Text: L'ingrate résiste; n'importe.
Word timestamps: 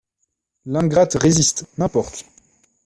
L'ingrate 0.65 1.13
résiste; 1.15 1.67
n'importe. 1.77 2.25